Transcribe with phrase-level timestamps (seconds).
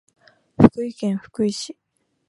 [0.59, 1.77] 福井県福井市